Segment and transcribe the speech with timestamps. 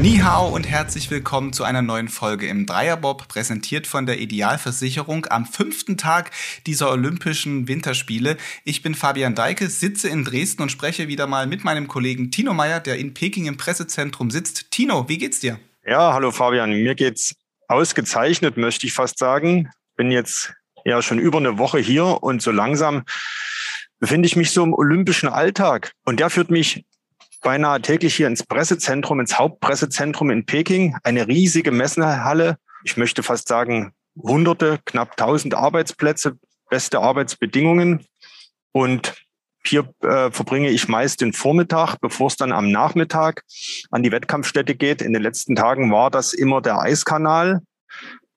[0.00, 5.46] Nihao und herzlich willkommen zu einer neuen Folge im Dreierbob, präsentiert von der Idealversicherung am
[5.46, 6.32] fünften Tag
[6.66, 8.38] dieser Olympischen Winterspiele.
[8.64, 12.52] Ich bin Fabian Deike, sitze in Dresden und spreche wieder mal mit meinem Kollegen Tino
[12.54, 14.72] Meyer, der in Peking im Pressezentrum sitzt.
[14.72, 15.60] Tino, wie geht's dir?
[15.86, 17.36] Ja, hallo Fabian, mir geht's
[17.68, 19.70] ausgezeichnet, möchte ich fast sagen.
[19.96, 20.52] Bin jetzt
[20.84, 23.04] ja schon über eine Woche hier und so langsam
[24.00, 25.92] befinde ich mich so im olympischen Alltag.
[26.04, 26.84] Und der führt mich
[27.44, 32.56] beinahe täglich hier ins Pressezentrum, ins Hauptpressezentrum in Peking, eine riesige Messehalle.
[32.82, 36.38] Ich möchte fast sagen, hunderte, knapp tausend Arbeitsplätze,
[36.68, 38.04] beste Arbeitsbedingungen.
[38.72, 39.14] Und
[39.64, 43.44] hier äh, verbringe ich meist den Vormittag, bevor es dann am Nachmittag
[43.90, 45.00] an die Wettkampfstätte geht.
[45.00, 47.60] In den letzten Tagen war das immer der Eiskanal.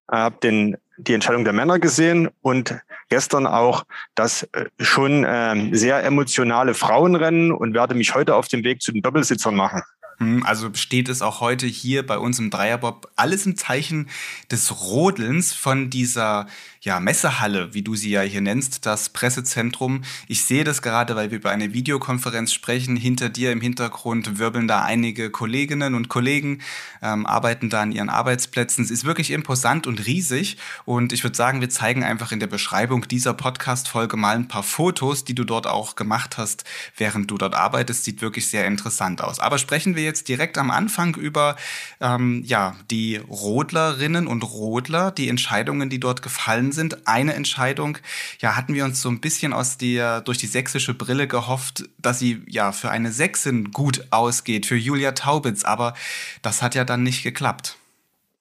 [0.10, 2.80] Ich habe den die Entscheidung der Männer gesehen und
[3.10, 3.84] gestern auch
[4.16, 8.92] das äh, schon äh, sehr emotionale Frauenrennen und werde mich heute auf den Weg zu
[8.92, 9.84] den Doppelsitzern machen.
[10.20, 14.10] Hm, also steht es auch heute hier bei uns im Dreierbob alles im Zeichen
[14.50, 16.48] des Rodelns von dieser
[16.82, 20.04] ja, Messehalle, wie du sie ja hier nennst, das Pressezentrum.
[20.28, 22.96] Ich sehe das gerade, weil wir über eine Videokonferenz sprechen.
[22.96, 26.62] Hinter dir im Hintergrund wirbeln da einige Kolleginnen und Kollegen,
[27.02, 28.86] ähm, arbeiten da an ihren Arbeitsplätzen.
[28.86, 30.58] Es ist wirklich imposant und riesig.
[30.86, 34.64] Und ich würde sagen, wir zeigen einfach in der Beschreibung dieser Podcast-Folge mal ein paar
[34.64, 36.64] Fotos, die du dort auch gemacht hast,
[36.96, 38.06] während du dort arbeitest.
[38.06, 39.40] Sieht wirklich sehr interessant aus.
[39.40, 41.56] Aber sprechen wir jetzt direkt am Anfang über
[42.02, 47.08] ähm, ja, die Rodlerinnen und Rodler, die Entscheidungen, die dort gefallen sind.
[47.08, 48.00] Eine Entscheidung,
[48.40, 52.20] ja, hatten wir uns so ein bisschen aus der, durch die sächsische Brille gehofft, dass
[52.20, 55.94] sie ja für eine Sächsin gut ausgeht, für Julia Taubitz, aber
[56.42, 57.78] das hat ja dann nicht geklappt.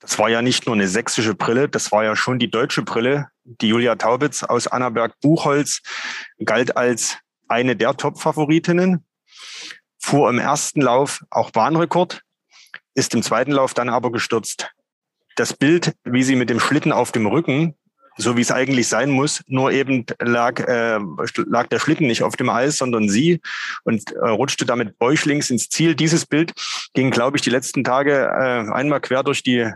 [0.01, 3.29] Das war ja nicht nur eine sächsische Brille, das war ja schon die deutsche Brille.
[3.45, 5.81] Die Julia Taubitz aus Annaberg-Buchholz
[6.45, 9.05] galt als eine der Top-Favoritinnen,
[9.99, 12.23] fuhr im ersten Lauf auch Bahnrekord,
[12.95, 14.71] ist im zweiten Lauf dann aber gestürzt.
[15.37, 17.75] Das Bild, wie sie mit dem Schlitten auf dem Rücken
[18.17, 19.43] so wie es eigentlich sein muss.
[19.47, 20.99] Nur eben lag, äh,
[21.47, 23.41] lag der Schlitten nicht auf dem Eis, sondern sie
[23.85, 25.95] und äh, rutschte damit bäuchlings ins Ziel.
[25.95, 26.53] Dieses Bild
[26.95, 29.71] ging, glaube ich, die letzten Tage äh, einmal quer durch die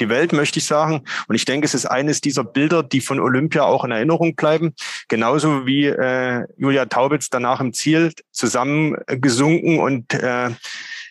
[0.00, 1.02] die Welt, möchte ich sagen.
[1.28, 4.74] Und ich denke, es ist eines dieser Bilder, die von Olympia auch in Erinnerung bleiben.
[5.08, 10.50] Genauso wie äh, Julia Taubitz danach im Ziel zusammengesunken und äh,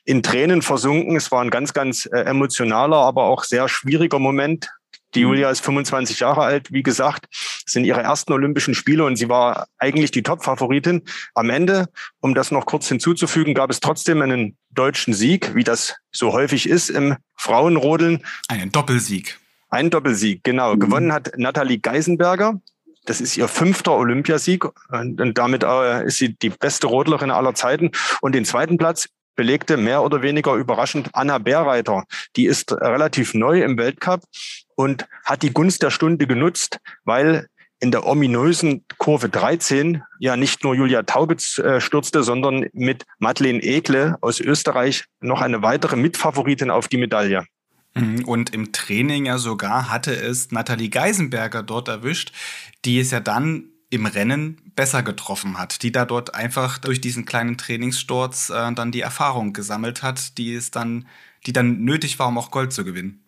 [0.06, 1.16] in Tränen versunken.
[1.16, 4.70] Es war ein ganz, ganz äh, emotionaler, aber auch sehr schwieriger Moment.
[5.16, 5.30] Die mhm.
[5.30, 7.26] Julia ist 25 Jahre alt, wie gesagt,
[7.66, 11.02] sind ihre ersten Olympischen Spiele und sie war eigentlich die Top-Favoritin.
[11.34, 11.88] Am Ende,
[12.20, 16.70] um das noch kurz hinzuzufügen, gab es trotzdem einen deutschen Sieg, wie das so häufig
[16.70, 18.24] ist im Frauenrodeln.
[18.48, 19.40] Einen Doppelsieg.
[19.70, 20.76] Ein Doppelsieg, genau.
[20.76, 20.80] Mhm.
[20.80, 22.62] Gewonnen hat Nathalie Geisenberger.
[23.06, 27.92] Das ist ihr fünfter Olympiasieg und damit äh, ist sie die beste Rodlerin aller Zeiten.
[28.22, 32.04] Und den zweiten Platz belegte mehr oder weniger überraschend Anna Bärreiter.
[32.36, 34.22] Die ist relativ neu im Weltcup
[34.76, 37.48] und hat die Gunst der Stunde genutzt, weil
[37.80, 43.62] in der ominösen Kurve 13 ja nicht nur Julia Taubitz äh, stürzte, sondern mit Madeleine
[43.62, 47.46] Ekle aus Österreich noch eine weitere Mitfavoritin auf die Medaille.
[47.94, 52.32] Mhm, und im Training ja sogar hatte es Nathalie Geisenberger dort erwischt,
[52.86, 57.26] die es ja dann im Rennen besser getroffen hat, die da dort einfach durch diesen
[57.26, 61.08] kleinen Trainingssturz äh, dann die Erfahrung gesammelt hat, die es dann,
[61.46, 63.24] die dann nötig war, um auch Gold zu gewinnen.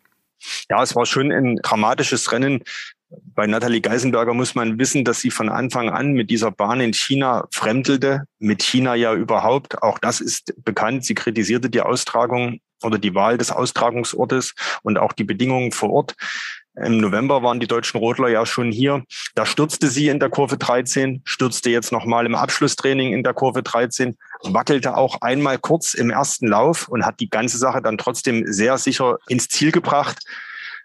[0.69, 2.63] Ja, es war schon ein dramatisches Rennen.
[3.09, 6.93] Bei Nathalie Geisenberger muss man wissen, dass sie von Anfang an mit dieser Bahn in
[6.93, 9.81] China fremdelte, mit China ja überhaupt.
[9.81, 11.05] Auch das ist bekannt.
[11.05, 16.15] Sie kritisierte die Austragung oder die Wahl des Austragungsortes und auch die Bedingungen vor Ort.
[16.83, 19.03] Im November waren die deutschen Rodler ja schon hier.
[19.33, 23.63] Da stürzte sie in der Kurve 13, stürzte jetzt nochmal im Abschlusstraining in der Kurve
[23.63, 28.43] 13, wackelte auch einmal kurz im ersten Lauf und hat die ganze Sache dann trotzdem
[28.45, 30.19] sehr sicher ins Ziel gebracht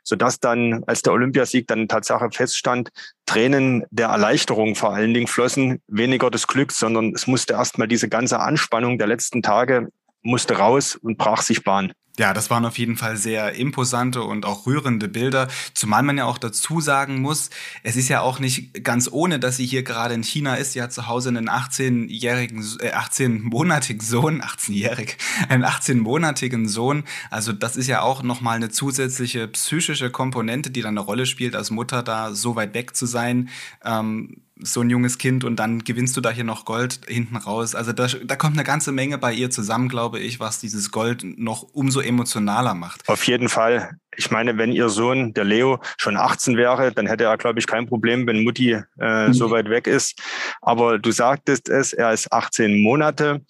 [0.05, 2.91] sodass dann, als der Olympiasieg dann Tatsache feststand,
[3.27, 8.09] Tränen der Erleichterung vor allen Dingen flossen, weniger des Glücks, sondern es musste erstmal diese
[8.09, 9.89] ganze Anspannung der letzten Tage
[10.23, 11.93] musste raus und brach sich Bahn.
[12.19, 16.27] Ja, das waren auf jeden Fall sehr imposante und auch rührende Bilder, zumal man ja
[16.27, 17.49] auch dazu sagen muss,
[17.83, 20.73] es ist ja auch nicht ganz ohne, dass sie hier gerade in China ist.
[20.73, 25.17] Sie hat zu Hause einen 18-jährigen, äh, 18-monatigen Sohn, 18-jährig,
[25.49, 27.05] einen 18-monatigen Sohn.
[27.31, 31.57] Also das ist ja auch nochmal eine zusätzliche psychische Komponente, die dann eine Rolle spielt,
[31.57, 33.49] als Mutter da so weit weg zu sein.
[33.87, 37.75] Ähm, so ein junges Kind und dann gewinnst du da hier noch Gold hinten raus.
[37.75, 41.25] Also da, da kommt eine ganze Menge bei ihr zusammen, glaube ich, was dieses Gold
[41.25, 43.09] noch umso emotionaler macht.
[43.09, 43.99] Auf jeden Fall.
[44.17, 47.67] Ich meine, wenn ihr Sohn, der Leo, schon 18 wäre, dann hätte er, glaube ich,
[47.67, 49.33] kein Problem, wenn Mutti äh, mhm.
[49.33, 50.21] so weit weg ist.
[50.61, 53.41] Aber du sagtest es, er ist 18 Monate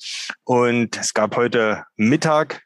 [0.44, 2.62] und es gab heute Mittag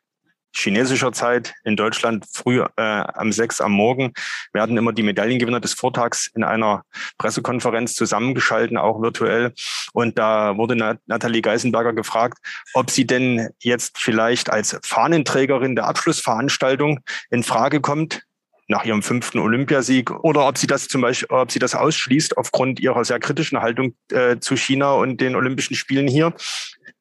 [0.57, 4.13] chinesischer Zeit in Deutschland früh äh, am sechs am Morgen
[4.53, 6.83] werden immer die Medaillengewinner des Vortags in einer
[7.19, 9.53] Pressekonferenz zusammengeschalten, auch virtuell.
[9.93, 12.39] Und da wurde Nathalie Geisenberger gefragt,
[12.75, 17.01] ob sie denn jetzt vielleicht als Fahnenträgerin der Abschlussveranstaltung
[17.31, 18.26] in Frage kommt
[18.69, 22.81] nach ihrem fünften Olympiasieg oder ob sie das zum Beispiel, ob sie das ausschließt aufgrund
[22.81, 26.35] ihrer sehr kritischen Haltung äh, zu China und den Olympischen Spielen hier.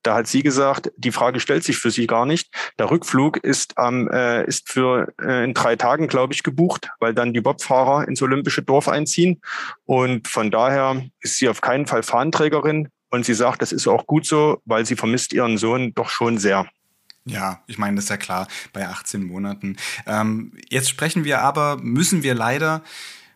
[0.06, 2.54] Da hat sie gesagt, die Frage stellt sich für sie gar nicht.
[2.78, 7.16] Der Rückflug ist, ähm, äh, ist für äh, in drei Tagen, glaube ich, gebucht, weil
[7.16, 9.42] dann die Bobfahrer ins olympische Dorf einziehen.
[9.86, 12.90] Und von daher ist sie auf keinen Fall Fahnenträgerin.
[13.10, 16.38] Und sie sagt, das ist auch gut so, weil sie vermisst ihren Sohn doch schon
[16.38, 16.68] sehr.
[17.25, 19.77] Ja, ich meine, das ist ja klar bei 18 Monaten.
[20.06, 22.83] Ähm, jetzt sprechen wir aber, müssen wir leider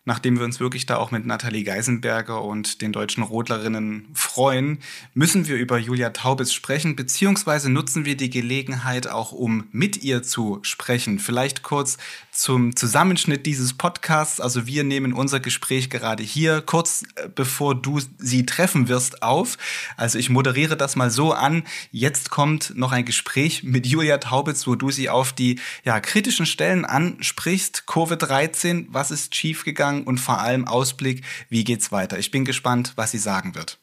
[0.09, 4.79] nachdem wir uns wirklich da auch mit Nathalie Geisenberger und den deutschen Rodlerinnen freuen,
[5.13, 10.23] müssen wir über Julia Taubitz sprechen, beziehungsweise nutzen wir die Gelegenheit auch, um mit ihr
[10.23, 11.19] zu sprechen.
[11.19, 11.99] Vielleicht kurz
[12.39, 14.39] zum Zusammenschnitt dieses Podcasts.
[14.39, 19.57] Also wir nehmen unser Gespräch gerade hier, kurz äh, bevor du sie treffen wirst, auf.
[19.97, 21.63] Also ich moderiere das mal so an.
[21.91, 26.45] Jetzt kommt noch ein Gespräch mit Julia Taubitz, wo du sie auf die ja, kritischen
[26.45, 27.83] Stellen ansprichst.
[27.87, 30.03] Covid-13, was ist schiefgegangen?
[30.03, 32.17] Und vor allem Ausblick, wie geht's weiter.
[32.19, 33.79] Ich bin gespannt, was sie sagen wird.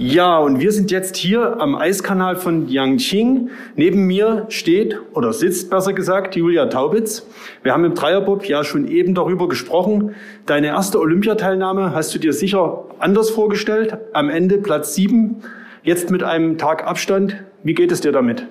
[0.00, 3.50] Ja, und wir sind jetzt hier am Eiskanal von Yangqing.
[3.74, 7.26] Neben mir steht oder sitzt besser gesagt Julia Taubitz.
[7.64, 10.14] Wir haben im Dreierbob ja schon eben darüber gesprochen.
[10.46, 13.98] Deine erste Olympiateilnahme hast du dir sicher anders vorgestellt.
[14.12, 15.42] Am Ende Platz sieben,
[15.82, 17.42] jetzt mit einem Tag Abstand.
[17.64, 18.46] Wie geht es dir damit?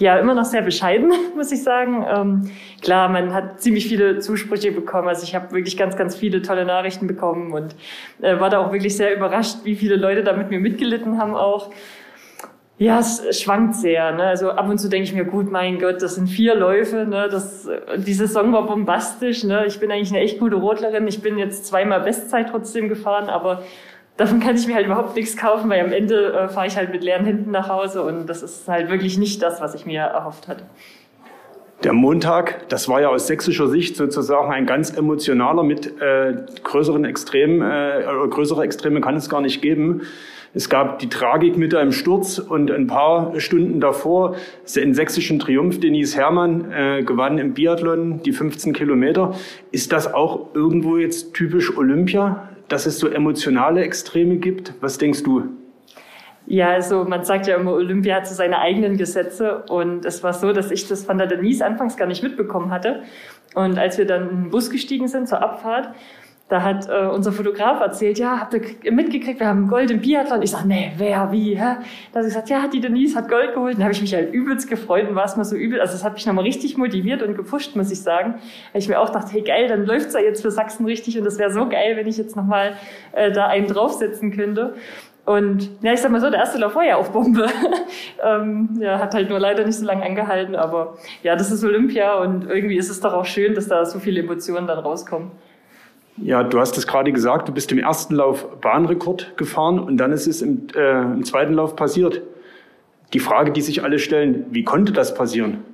[0.00, 2.04] Ja immer noch sehr bescheiden, muss ich sagen.
[2.08, 2.50] Ähm,
[2.82, 5.08] klar, man hat ziemlich viele Zusprüche bekommen.
[5.08, 7.76] Also ich habe wirklich ganz, ganz viele tolle Nachrichten bekommen und
[8.20, 11.36] äh, war da auch wirklich sehr überrascht, wie viele Leute da mit mir mitgelitten haben
[11.36, 11.70] auch.
[12.78, 14.10] Ja, es schwankt sehr.
[14.12, 14.22] Ne?
[14.22, 17.04] Also ab und zu denke ich mir, gut, mein Gott, das sind vier Läufe.
[17.04, 17.28] Ne?
[17.30, 17.68] Das,
[17.98, 19.44] die Saison war bombastisch.
[19.44, 19.66] Ne?
[19.66, 21.06] Ich bin eigentlich eine echt gute Rotlerin.
[21.06, 23.64] Ich bin jetzt zweimal Bestzeit trotzdem gefahren, aber
[24.20, 26.92] davon kann ich mir halt überhaupt nichts kaufen, weil am Ende äh, fahre ich halt
[26.92, 30.00] mit leeren Händen nach Hause und das ist halt wirklich nicht das, was ich mir
[30.00, 30.64] erhofft hatte.
[31.82, 37.06] Der Montag, das war ja aus sächsischer Sicht sozusagen ein ganz emotionaler mit äh, größeren
[37.06, 40.02] Extremen, äh, größere Extreme kann es gar nicht geben.
[40.52, 44.34] Es gab die Tragik mit einem Sturz und ein paar Stunden davor
[44.74, 45.80] den sächsischen Triumph.
[45.80, 49.34] Denise Herrmann äh, gewann im Biathlon die 15 Kilometer.
[49.70, 52.49] Ist das auch irgendwo jetzt typisch Olympia?
[52.70, 54.72] Dass es so emotionale Extreme gibt.
[54.80, 55.44] Was denkst du?
[56.46, 59.64] Ja, also man sagt ja immer, Olympia hat so seine eigenen Gesetze.
[59.68, 63.02] Und es war so, dass ich das von der Denise anfangs gar nicht mitbekommen hatte.
[63.54, 65.94] Und als wir dann in den Bus gestiegen sind zur Abfahrt,
[66.50, 70.42] da hat äh, unser Fotograf erzählt, ja, habt ihr mitgekriegt, wir haben Gold im Biathlon.
[70.42, 71.76] Ich sag, nee, wer, wie, hä?
[72.12, 73.76] Da hat sie gesagt, ja, die Denise hat Gold geholt.
[73.76, 75.80] Dann habe ich mich halt übelst gefreut und war es mal so übel.
[75.80, 78.34] Also das hat mich nochmal richtig motiviert und gepusht, muss ich sagen.
[78.72, 81.24] Weil ich mir auch dachte, hey geil, dann läuft's ja jetzt für Sachsen richtig und
[81.24, 82.74] das wäre so geil, wenn ich jetzt nochmal
[83.12, 84.74] äh, da einen draufsetzen könnte.
[85.26, 87.46] Und ja, ich sag mal so, der erste Lauf war ja auf Bombe.
[88.24, 92.18] ähm, ja, hat halt nur leider nicht so lange angehalten, aber ja, das ist Olympia
[92.18, 95.30] und irgendwie ist es doch auch schön, dass da so viele Emotionen dann rauskommen.
[96.22, 100.12] Ja, du hast es gerade gesagt, du bist im ersten Lauf Bahnrekord gefahren und dann
[100.12, 102.22] ist es im, äh, im zweiten Lauf passiert.
[103.12, 105.64] Die Frage, die sich alle stellen, wie konnte das passieren?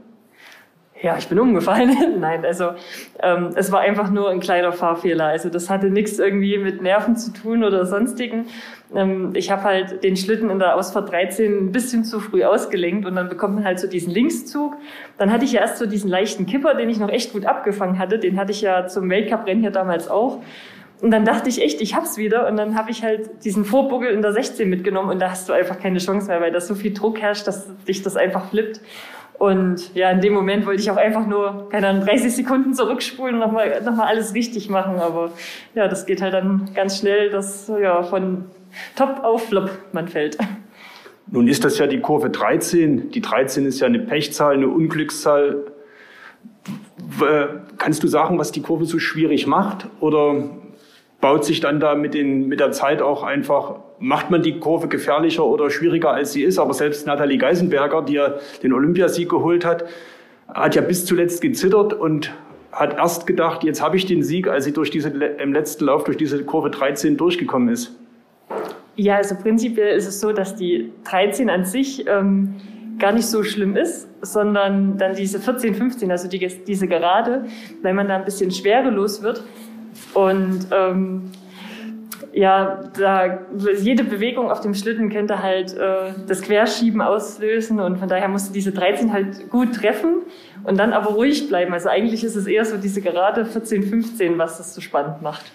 [1.02, 1.94] Ja, ich bin umgefallen.
[2.20, 2.70] Nein, also
[3.22, 5.26] ähm, es war einfach nur ein kleiner Fahrfehler.
[5.26, 8.46] Also das hatte nichts irgendwie mit Nerven zu tun oder sonstigen.
[8.94, 13.04] Ähm, ich habe halt den Schlitten in der Ausfahrt 13 ein bisschen zu früh ausgelenkt
[13.06, 14.74] und dann bekommt man halt so diesen Linkszug.
[15.18, 17.98] Dann hatte ich ja erst so diesen leichten Kipper, den ich noch echt gut abgefangen
[17.98, 18.18] hatte.
[18.18, 20.40] Den hatte ich ja zum Weltcup-Rennen hier damals auch.
[21.02, 22.48] Und dann dachte ich echt, ich hab's wieder.
[22.48, 25.52] Und dann habe ich halt diesen Vorbuckel in der 16 mitgenommen und da hast du
[25.52, 28.80] einfach keine Chance mehr, weil da so viel Druck herrscht, dass dich das einfach flippt.
[29.38, 33.34] Und ja, in dem Moment wollte ich auch einfach nur, keine Ahnung, 30 Sekunden zurückspulen
[33.34, 34.98] und nochmal noch mal alles richtig machen.
[34.98, 35.30] Aber
[35.74, 38.46] ja, das geht halt dann ganz schnell, dass ja von
[38.96, 40.38] Top auf Flop man fällt.
[41.28, 43.10] Nun ist das ja die Kurve 13.
[43.10, 45.64] Die 13 ist ja eine Pechzahl, eine Unglückszahl.
[47.78, 49.88] Kannst du sagen, was die Kurve so schwierig macht?
[50.00, 50.50] Oder
[51.20, 54.88] baut sich dann da mit, den, mit der Zeit auch einfach, macht man die Kurve
[54.88, 56.58] gefährlicher oder schwieriger, als sie ist.
[56.58, 59.84] Aber selbst Nathalie Geisenberger, die ja den Olympiasieg geholt hat,
[60.52, 62.32] hat ja bis zuletzt gezittert und
[62.72, 66.04] hat erst gedacht, jetzt habe ich den Sieg, als sie durch diese, im letzten Lauf
[66.04, 67.96] durch diese Kurve 13 durchgekommen ist?
[68.96, 72.54] Ja, also prinzipiell ist es so, dass die 13 an sich ähm,
[72.98, 77.44] gar nicht so schlimm ist, sondern dann diese 14, 15, also die, diese Gerade,
[77.82, 79.42] weil man da ein bisschen schwerelos wird.
[80.14, 81.30] Und ähm,
[82.36, 83.38] ja, da,
[83.80, 88.52] jede Bewegung auf dem Schlitten könnte halt äh, das Querschieben auslösen und von daher musste
[88.52, 90.16] diese 13 halt gut treffen
[90.62, 91.72] und dann aber ruhig bleiben.
[91.72, 95.50] Also eigentlich ist es eher so diese Gerade 14, 15, was das so spannend macht.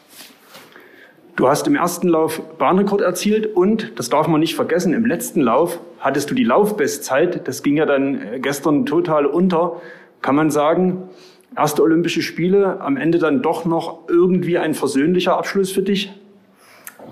[1.35, 5.41] Du hast im ersten Lauf Bahnrekord erzielt und, das darf man nicht vergessen, im letzten
[5.41, 7.47] Lauf hattest du die Laufbestzeit.
[7.47, 9.79] Das ging ja dann äh, gestern total unter.
[10.23, 11.09] Kann man sagen,
[11.55, 16.11] erste Olympische Spiele, am Ende dann doch noch irgendwie ein versöhnlicher Abschluss für dich?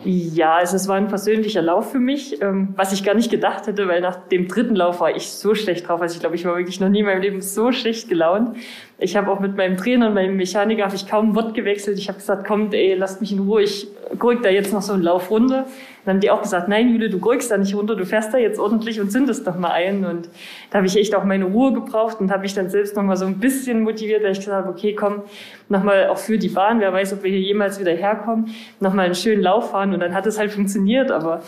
[0.06, 3.68] Ja, also es war ein persönlicher Lauf für mich, ähm, was ich gar nicht gedacht
[3.68, 6.01] hätte, weil nach dem dritten Lauf war ich so schlecht drauf.
[6.01, 8.56] Also ich glaube, ich war wirklich noch nie in meinem Leben so schlecht gelaunt.
[9.01, 11.98] Ich habe auch mit meinem Trainer und meinem Mechaniker habe ich kaum ein Wort gewechselt.
[11.98, 13.88] Ich habe gesagt, kommt, ey, lasst mich in Ruhe, ich
[14.18, 15.68] gurk da jetzt noch so einen Lauf runter.
[16.03, 18.38] Dann haben die auch gesagt, nein, Jule, du gurkst da nicht runter, du fährst da
[18.38, 20.03] jetzt ordentlich und zündest doch mal ein.
[20.03, 20.27] Und
[20.70, 23.15] da habe ich echt auch meine Ruhe gebraucht und habe mich dann selbst noch mal
[23.15, 25.24] so ein bisschen motiviert, weil ich gesagt habe, okay, komm,
[25.70, 28.94] noch mal auch für die Bahn, wer weiß, ob wir hier jemals wieder herkommen, noch
[28.94, 29.94] mal einen schönen Lauf fahren.
[29.94, 31.41] Und dann hat es halt funktioniert, aber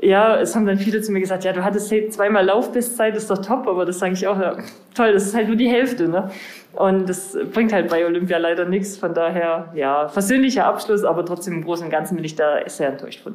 [0.00, 3.38] ja, es haben dann viele zu mir gesagt, ja, du hattest zweimal Laufbestzeit, ist doch
[3.38, 4.56] top, aber das sage ich auch, ja,
[4.94, 6.30] toll, das ist halt nur die Hälfte, ne?
[6.74, 8.96] Und das bringt halt bei Olympia leider nichts.
[8.96, 12.90] Von daher, ja, versöhnlicher Abschluss, aber trotzdem im Großen und Ganzen bin ich da sehr
[12.90, 13.34] enttäuscht von.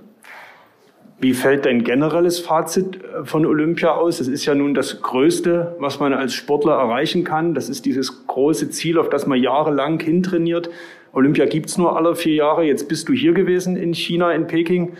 [1.19, 4.17] Wie fällt dein generelles Fazit äh, von Olympia aus?
[4.17, 7.53] Das ist ja nun das Größte, was man als Sportler erreichen kann.
[7.53, 10.69] Das ist dieses große Ziel, auf das man jahrelang hintrainiert.
[11.11, 12.63] Olympia gibt's nur alle vier Jahre.
[12.63, 14.97] Jetzt bist du hier gewesen in China, in Peking.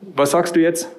[0.00, 0.90] Was sagst du jetzt?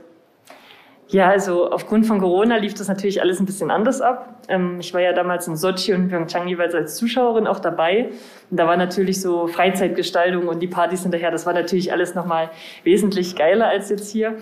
[1.12, 4.44] Ja, also aufgrund von Corona lief das natürlich alles ein bisschen anders ab.
[4.48, 8.12] Ähm, ich war ja damals in Sochi und Pyeongchang jeweils als Zuschauerin auch dabei.
[8.50, 12.50] Und da war natürlich so Freizeitgestaltung und die Partys hinterher, das war natürlich alles nochmal
[12.84, 14.38] wesentlich geiler als jetzt hier.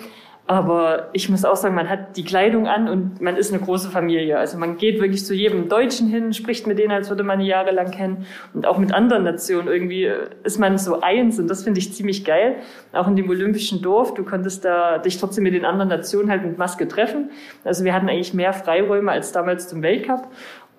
[0.50, 3.91] Aber ich muss auch sagen, man hat die Kleidung an und man ist eine große
[3.91, 4.39] Familie.
[4.39, 7.46] Also man geht wirklich zu jedem Deutschen hin, spricht mit denen, als würde man die
[7.46, 8.25] jahrelang kennen.
[8.56, 10.12] Und auch mit anderen Nationen irgendwie
[10.44, 12.56] ist man so eins und das finde ich ziemlich geil.
[12.94, 16.44] Auch in dem Olympischen Dorf, du konntest da dich trotzdem mit den anderen Nationen halt
[16.44, 17.29] mit Maske treffen.
[17.63, 20.29] Also wir hatten eigentlich mehr Freiräume als damals zum Weltcup.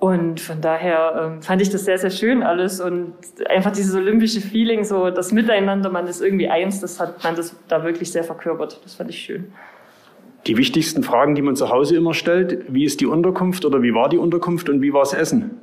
[0.00, 3.12] Und von daher ähm, fand ich das sehr, sehr schön alles und
[3.50, 7.54] einfach dieses olympische Feeling, so das Miteinander, man ist irgendwie eins, das hat man das
[7.69, 8.80] da wirklich sehr verkörpert.
[8.83, 9.52] Das fand ich schön.
[10.47, 13.92] Die wichtigsten Fragen, die man zu Hause immer stellt, wie ist die Unterkunft oder wie
[13.92, 15.61] war die Unterkunft und wie war das Essen?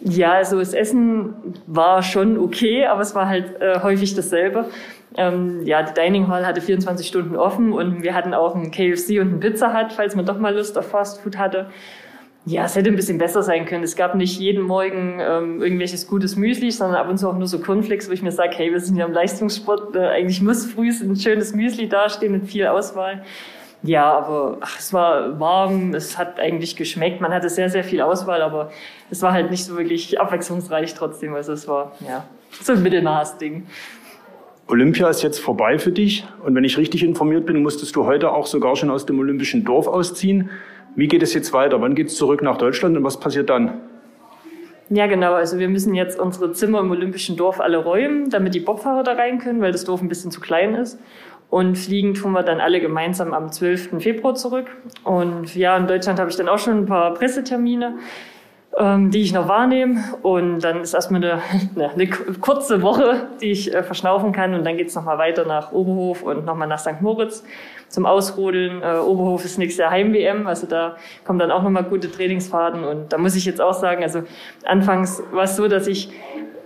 [0.00, 1.34] Ja, also das Essen
[1.66, 4.64] war schon okay, aber es war halt äh, häufig dasselbe.
[5.14, 9.20] Ähm, ja, die Dining Hall hatte 24 Stunden offen und wir hatten auch einen KFC
[9.20, 11.66] und einen Pizza Hut, falls man doch mal Lust auf Fast Food hatte.
[12.48, 13.82] Ja, es hätte ein bisschen besser sein können.
[13.82, 17.48] Es gab nicht jeden Morgen ähm, irgendwelches gutes Müsli, sondern ab und zu auch nur
[17.48, 20.64] so Cornflakes, wo ich mir sage, hey, wir sind ja im Leistungssport, äh, eigentlich muss
[20.64, 23.24] früh ein schönes Müsli dastehen mit viel Auswahl.
[23.82, 28.00] Ja, aber ach, es war warm, es hat eigentlich geschmeckt, man hatte sehr, sehr viel
[28.00, 28.70] Auswahl, aber
[29.10, 31.34] es war halt nicht so wirklich abwechslungsreich trotzdem.
[31.34, 33.66] Also es war, ja, so ein Mittelmaß-Ding.
[34.68, 38.30] Olympia ist jetzt vorbei für dich und wenn ich richtig informiert bin, musstest du heute
[38.30, 40.50] auch sogar schon aus dem olympischen Dorf ausziehen.
[40.96, 41.80] Wie geht es jetzt weiter?
[41.80, 43.80] Wann geht es zurück nach Deutschland und was passiert dann?
[44.88, 45.34] Ja, genau.
[45.34, 49.12] Also wir müssen jetzt unsere Zimmer im Olympischen Dorf alle räumen, damit die Bobfahrer da
[49.12, 50.98] rein können, weil das Dorf ein bisschen zu klein ist.
[51.50, 54.02] Und fliegen tun wir dann alle gemeinsam am 12.
[54.02, 54.68] Februar zurück.
[55.04, 57.98] Und ja, in Deutschland habe ich dann auch schon ein paar Pressetermine,
[58.78, 60.02] ähm, die ich noch wahrnehme.
[60.22, 61.42] Und dann ist erstmal eine,
[61.94, 64.54] eine kurze Woche, die ich äh, verschnaufen kann.
[64.54, 67.00] Und dann geht's es nochmal weiter nach Oberhof und nochmal nach St.
[67.00, 67.42] Moritz
[67.88, 68.82] zum Ausrodeln.
[68.82, 72.84] Äh, Oberhof ist nächstes Jahr Heim-WM, also da kommen dann auch nochmal gute Trainingsfahrten.
[72.84, 74.22] Und da muss ich jetzt auch sagen, also
[74.64, 76.10] anfangs war es so, dass ich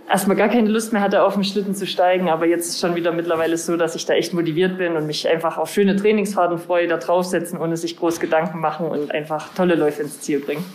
[0.09, 2.95] erstmal gar keine Lust mehr hatte, auf den Schlitten zu steigen, aber jetzt ist schon
[2.95, 6.57] wieder mittlerweile so, dass ich da echt motiviert bin und mich einfach auf schöne Trainingsfahrten
[6.57, 10.65] freue, da draufsetzen, ohne sich groß Gedanken machen und einfach tolle Läufe ins Ziel bringen.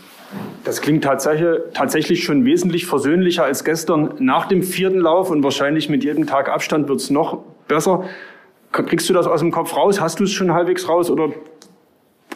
[0.64, 5.88] Das klingt tatsächlich, tatsächlich schon wesentlich versöhnlicher als gestern nach dem vierten Lauf und wahrscheinlich
[5.88, 8.04] mit jedem Tag Abstand wird es noch besser.
[8.73, 10.00] Kriegst du das aus dem Kopf raus?
[10.00, 11.30] Hast du es schon halbwegs raus oder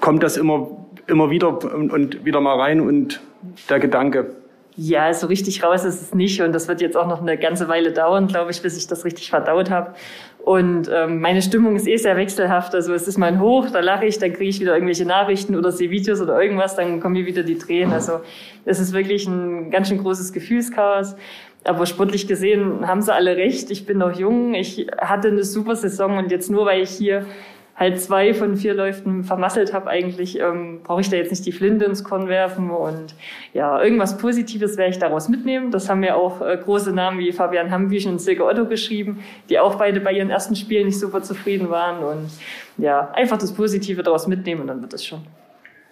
[0.01, 0.71] kommt das immer,
[1.07, 3.21] immer wieder und, und wieder mal rein und
[3.69, 4.35] der Gedanke?
[4.77, 7.69] Ja, so richtig raus ist es nicht und das wird jetzt auch noch eine ganze
[7.69, 9.95] Weile dauern, glaube ich, bis ich das richtig verdaut habe.
[10.45, 12.75] Und ähm, meine Stimmung ist eh sehr wechselhaft.
[12.75, 15.55] Also es ist mal ein Hoch, da lache ich, dann kriege ich wieder irgendwelche Nachrichten
[15.55, 17.93] oder sehe Videos oder irgendwas, dann kommen mir wieder die Tränen.
[17.93, 18.21] Also
[18.65, 21.15] es ist wirklich ein ganz schön großes Gefühlschaos.
[21.65, 23.71] Aber sportlich gesehen haben sie alle recht.
[23.71, 27.27] Ich bin noch jung, ich hatte eine super Saison und jetzt nur weil ich hier
[27.81, 31.53] halt zwei von vier Läufen vermasselt habe, eigentlich ähm, brauche ich da jetzt nicht die
[31.53, 33.15] Flinte ins Korn werfen und
[33.55, 35.71] ja, irgendwas Positives werde ich daraus mitnehmen.
[35.71, 39.59] Das haben ja auch äh, große Namen wie Fabian Hambüch und Silke Otto geschrieben, die
[39.59, 42.31] auch beide bei ihren ersten Spielen nicht super zufrieden waren und
[42.77, 45.21] ja, einfach das Positive daraus mitnehmen und dann wird es schon.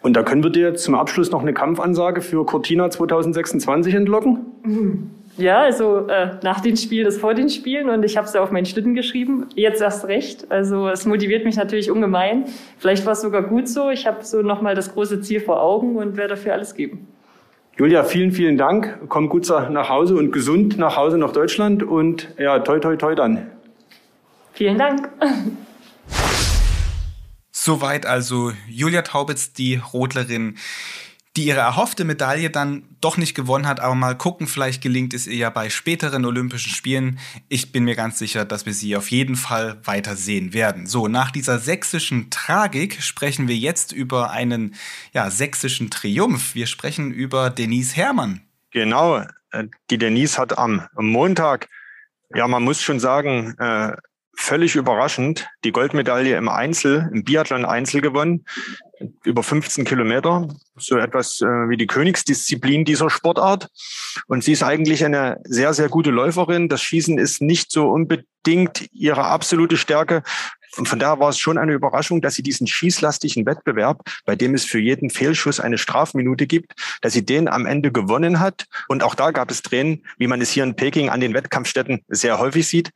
[0.02, 4.38] Und da können wir dir zum Abschluss noch eine Kampfansage für Cortina 2026 entlocken?
[4.62, 5.10] Mhm.
[5.38, 8.42] Ja, also äh, nach den Spielen ist vor den Spielen und ich habe es ja
[8.42, 9.46] auf meinen Schlitten geschrieben.
[9.54, 10.50] Jetzt erst recht.
[10.50, 12.46] Also es motiviert mich natürlich ungemein.
[12.78, 13.88] Vielleicht war es sogar gut so.
[13.88, 17.06] Ich habe so nochmal das große Ziel vor Augen und werde dafür alles geben.
[17.76, 18.98] Julia, vielen, vielen Dank.
[19.08, 23.14] Komm gut nach Hause und gesund nach Hause nach Deutschland und ja, toi, toi, toi
[23.14, 23.46] dann.
[24.54, 25.08] Vielen Dank.
[27.52, 30.56] Soweit also Julia Taubitz, die Rodlerin
[31.38, 33.78] die ihre erhoffte Medaille dann doch nicht gewonnen hat.
[33.78, 37.20] Aber mal gucken, vielleicht gelingt es ihr ja bei späteren Olympischen Spielen.
[37.48, 40.88] Ich bin mir ganz sicher, dass wir sie auf jeden Fall weiter sehen werden.
[40.88, 44.74] So, nach dieser sächsischen Tragik sprechen wir jetzt über einen
[45.12, 46.56] ja, sächsischen Triumph.
[46.56, 48.40] Wir sprechen über Denise Herrmann.
[48.72, 51.68] Genau, äh, die Denise hat am Montag,
[52.34, 53.92] ja, man muss schon sagen, äh,
[54.38, 58.44] völlig überraschend die Goldmedaille im Einzel, im Biathlon Einzel gewonnen
[59.24, 63.68] über 15 Kilometer, so etwas äh, wie die Königsdisziplin dieser Sportart.
[64.26, 66.68] Und sie ist eigentlich eine sehr, sehr gute Läuferin.
[66.68, 70.22] Das Schießen ist nicht so unbedingt ihre absolute Stärke.
[70.76, 74.54] Und von daher war es schon eine Überraschung, dass sie diesen schießlastigen Wettbewerb, bei dem
[74.54, 78.66] es für jeden Fehlschuss eine Strafminute gibt, dass sie den am Ende gewonnen hat.
[78.88, 82.04] Und auch da gab es Tränen, wie man es hier in Peking an den Wettkampfstätten
[82.08, 82.92] sehr häufig sieht.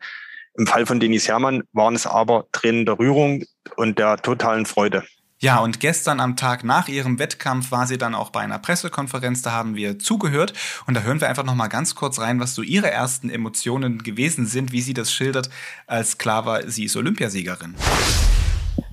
[0.59, 3.45] Im Fall von Denis Herrmann waren es aber Tränen der Rührung
[3.77, 5.03] und der totalen Freude.
[5.39, 9.43] Ja, und gestern am Tag nach ihrem Wettkampf war sie dann auch bei einer Pressekonferenz,
[9.43, 10.53] da haben wir zugehört
[10.87, 14.03] und da hören wir einfach noch mal ganz kurz rein, was so ihre ersten Emotionen
[14.03, 15.49] gewesen sind, wie sie das schildert,
[15.87, 17.75] als klar war, sie ist Olympiasiegerin.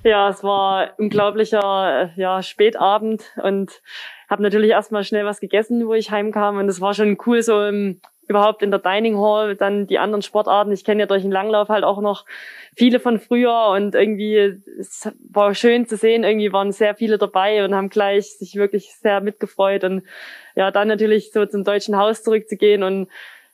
[0.02, 3.82] Ja, es war unglaublicher ja, Spätabend und
[4.30, 7.62] habe natürlich erstmal schnell was gegessen, wo ich heimkam und es war schon cool so
[7.64, 10.72] im überhaupt in der Dining Hall, dann die anderen Sportarten.
[10.72, 12.24] Ich kenne ja durch den Langlauf halt auch noch
[12.76, 17.64] viele von früher und irgendwie es war schön zu sehen, irgendwie waren sehr viele dabei
[17.64, 20.04] und haben gleich sich wirklich sehr mitgefreut und
[20.54, 23.08] ja, dann natürlich so zum deutschen Haus zurückzugehen und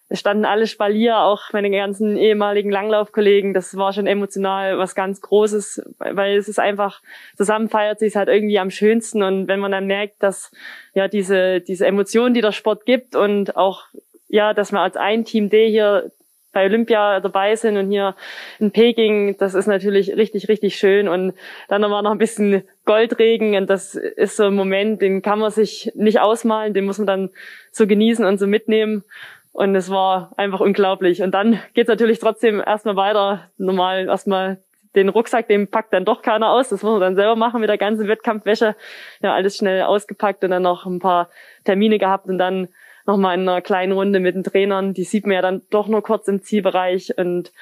[0.09, 3.53] es standen alle Spalier, auch meine ganzen ehemaligen Langlaufkollegen.
[3.55, 7.03] Das war schon emotional was ganz Großes, weil es ist einfach,
[7.37, 9.25] zusammen feiert sich halt irgendwie am schönsten.
[9.25, 10.53] Und wenn man dann merkt, dass
[10.95, 13.87] ja diese, diese Emotionen, die der Sport gibt und auch
[14.29, 16.11] ja, dass wir als ein Team D hier
[16.57, 18.15] bei Olympia dabei sind und hier
[18.59, 21.07] in Peking, das ist natürlich richtig, richtig schön.
[21.07, 21.35] Und
[21.69, 25.51] dann war noch ein bisschen Goldregen und das ist so ein Moment, den kann man
[25.51, 27.31] sich nicht ausmalen, den muss man dann
[27.73, 29.05] so genießen und so mitnehmen.
[29.53, 31.21] Und es war einfach unglaublich.
[31.21, 33.51] Und dann geht's natürlich trotzdem erstmal weiter.
[33.59, 34.59] Normal erstmal
[34.95, 36.71] den Rucksack, den packt dann doch keiner aus.
[36.71, 38.77] Das muss man dann selber machen mit der ganzen Wettkampfwäsche.
[39.23, 41.29] Ja, alles schnell ausgepackt und dann noch ein paar
[41.65, 42.69] Termine gehabt und dann
[43.07, 44.95] nochmal in einer kleinen Runde mit den Trainern.
[44.95, 47.53] Die sieht man ja dann doch nur kurz im Zielbereich und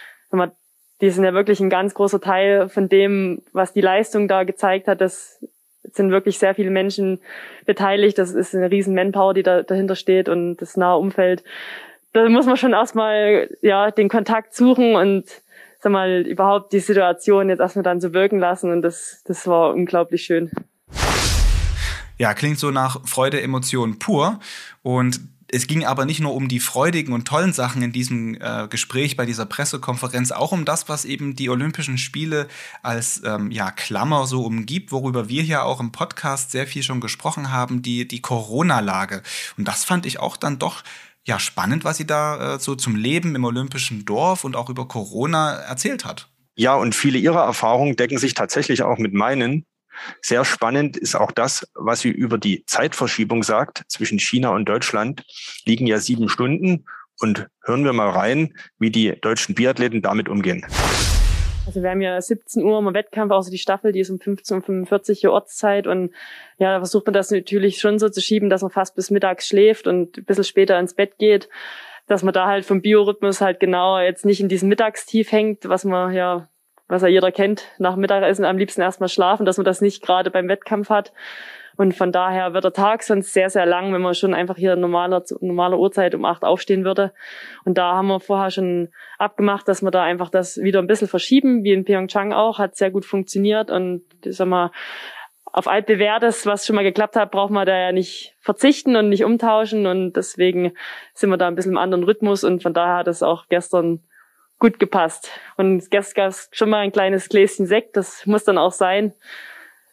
[1.01, 4.89] die sind ja wirklich ein ganz großer Teil von dem, was die Leistung da gezeigt
[4.89, 5.01] hat.
[5.01, 5.45] Das
[5.93, 7.21] sind wirklich sehr viele Menschen
[7.67, 8.19] beteiligt.
[8.19, 11.45] Das ist eine riesen Manpower, die da dahinter steht und das nahe Umfeld.
[12.13, 15.25] Da muss man schon erstmal ja den Kontakt suchen und
[15.81, 19.75] sag mal überhaupt die Situation jetzt erstmal dann so wirken lassen und das das war
[19.75, 20.51] unglaublich schön.
[22.17, 24.39] Ja, klingt so nach Freude, Emotion pur
[24.83, 25.21] und
[25.55, 29.17] es ging aber nicht nur um die freudigen und tollen Sachen in diesem äh, Gespräch
[29.17, 32.49] bei dieser Pressekonferenz, auch um das, was eben die Olympischen Spiele
[32.83, 37.01] als ähm, ja, Klammer so umgibt, worüber wir hier auch im Podcast sehr viel schon
[37.01, 39.23] gesprochen haben, die, die Corona-Lage.
[39.57, 40.83] Und das fand ich auch dann doch
[41.25, 44.89] ja spannend, was sie da äh, so zum Leben im Olympischen Dorf und auch über
[44.89, 46.29] Corona erzählt hat.
[46.57, 49.65] Ja, und viele ihrer Erfahrungen decken sich tatsächlich auch mit meinen.
[50.21, 53.83] Sehr spannend ist auch das, was sie über die Zeitverschiebung sagt.
[53.89, 55.25] Zwischen China und Deutschland
[55.65, 56.85] liegen ja sieben Stunden.
[57.21, 60.67] Und hören wir mal rein, wie die deutschen Biathleten damit umgehen.
[61.67, 65.27] Also wir haben ja 17 Uhr im Wettkampf, außer die Staffel, die ist um 15.45
[65.27, 65.87] Uhr Ortszeit.
[65.87, 66.13] Und
[66.59, 69.47] ja, da versucht man das natürlich schon so zu schieben, dass man fast bis mittags
[69.47, 71.49] schläft und ein bisschen später ins Bett geht.
[72.07, 75.85] Dass man da halt vom Biorhythmus halt genau jetzt nicht in diesem Mittagstief hängt, was
[75.85, 76.49] man ja
[76.89, 80.31] was ja jeder kennt, nach Mittagessen am liebsten erstmal schlafen, dass man das nicht gerade
[80.31, 81.13] beim Wettkampf hat.
[81.77, 84.77] Und von daher wird der Tag sonst sehr, sehr lang, wenn man schon einfach hier
[84.77, 87.13] normaler, normaler Uhrzeit um acht aufstehen würde.
[87.65, 91.09] Und da haben wir vorher schon abgemacht, dass wir da einfach das wieder ein bisschen
[91.09, 93.71] verschieben, wie in Pyeongchang auch, hat sehr gut funktioniert.
[93.71, 94.71] Und ich sag mal,
[95.47, 99.25] auf altbewährtes, was schon mal geklappt hat, braucht man da ja nicht verzichten und nicht
[99.25, 99.87] umtauschen.
[99.87, 100.75] Und deswegen
[101.13, 102.45] sind wir da ein bisschen im anderen Rhythmus.
[102.45, 104.01] Und von daher hat es auch gestern
[104.65, 105.29] gut gepasst.
[105.59, 109.13] Und gestern gab es schon mal ein kleines Gläschen Sekt, das muss dann auch sein.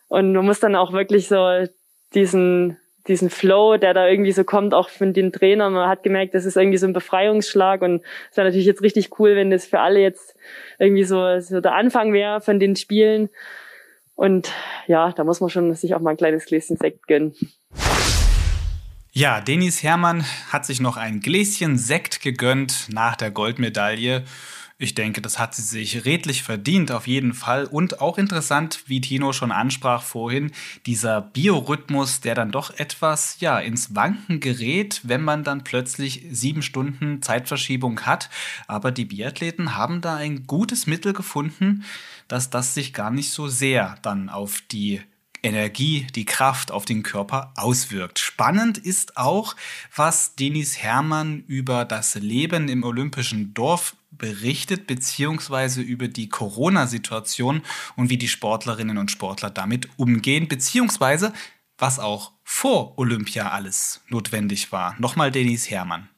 [0.08, 1.66] Und man muss dann auch wirklich so
[2.14, 5.74] diesen, diesen Flow, der da irgendwie so kommt, auch von den Trainern.
[5.74, 9.20] Man hat gemerkt, das ist irgendwie so ein Befreiungsschlag und es wäre natürlich jetzt richtig
[9.20, 10.38] cool, wenn das für alle jetzt
[10.80, 13.28] irgendwie so, so der Anfang wäre von den Spielen.
[14.16, 14.54] Und
[14.88, 17.36] ja, da muss man schon sich auch mal ein kleines Gläschen Sekt gönnen.
[19.14, 24.24] Ja, Denis Hermann hat sich noch ein Gläschen Sekt gegönnt nach der Goldmedaille.
[24.82, 27.66] Ich denke, das hat sie sich redlich verdient, auf jeden Fall.
[27.66, 30.52] Und auch interessant, wie Tino schon ansprach vorhin,
[30.88, 36.64] dieser Biorhythmus, der dann doch etwas, ja, ins Wanken gerät, wenn man dann plötzlich sieben
[36.64, 38.32] Stunden Zeitverschiebung hat.
[38.66, 41.84] Aber die Biathleten haben da ein gutes Mittel gefunden,
[42.28, 45.02] dass das sich gar nicht so sehr dann auf die
[45.44, 48.18] Energie, die Kraft auf den Körper auswirkt.
[48.18, 49.56] Spannend ist auch,
[49.96, 57.62] was Denis Hermann über das Leben im olympischen Dorf berichtet, beziehungsweise über die Corona-Situation
[57.96, 61.34] und wie die Sportlerinnen und Sportler damit umgehen, beziehungsweise
[61.78, 64.96] was auch vor Olympia alles notwendig war.
[65.00, 66.10] Nochmal Denis Hermann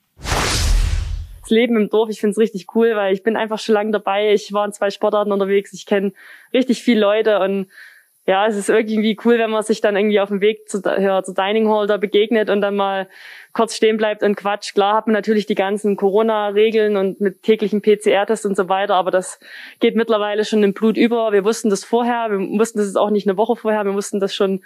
[1.43, 3.91] das Leben im Dorf, ich finde es richtig cool, weil ich bin einfach schon lange
[3.91, 4.33] dabei.
[4.33, 6.13] Ich war in zwei Sportarten unterwegs, ich kenne
[6.53, 7.67] richtig viele Leute und
[8.25, 11.23] ja, es ist irgendwie cool, wenn man sich dann irgendwie auf dem Weg zu, ja,
[11.23, 13.09] zu Dining Hall da begegnet und dann mal
[13.51, 14.75] kurz stehen bleibt und quatscht.
[14.75, 19.11] Klar hat man natürlich die ganzen Corona-Regeln und mit täglichen PCR-Tests und so weiter, aber
[19.11, 19.39] das
[19.79, 21.33] geht mittlerweile schon im Blut über.
[21.33, 24.33] Wir wussten das vorher, wir wussten das auch nicht eine Woche vorher, wir wussten das
[24.33, 24.61] schon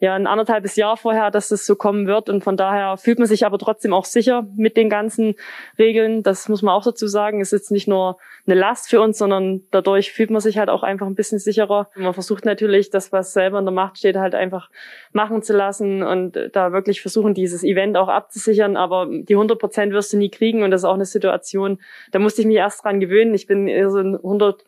[0.00, 2.28] ja ein anderthalbes Jahr vorher, dass das so kommen wird.
[2.28, 5.34] Und von daher fühlt man sich aber trotzdem auch sicher mit den ganzen
[5.78, 6.22] Regeln.
[6.22, 7.40] Das muss man auch dazu sagen.
[7.40, 10.70] Es ist jetzt nicht nur eine Last für uns, sondern dadurch fühlt man sich halt
[10.70, 11.90] auch einfach ein bisschen sicherer.
[11.96, 14.70] Man versucht natürlich, das, was selber in der Macht steht, halt einfach
[15.12, 18.76] machen zu lassen und da wirklich versuchen, dieses Event auch abzusichern.
[18.76, 20.62] Aber die 100 Prozent wirst du nie kriegen.
[20.62, 21.80] Und das ist auch eine Situation,
[22.12, 23.34] da musste ich mich erst dran gewöhnen.
[23.34, 24.64] Ich bin so ein 100,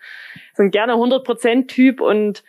[0.55, 2.43] so ein gerne 100 Prozent Typ und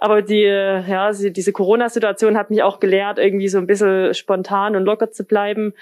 [0.00, 4.84] aber die, ja, diese Corona-Situation hat mich auch gelehrt, irgendwie so ein bisschen spontan und
[4.84, 5.74] locker zu bleiben,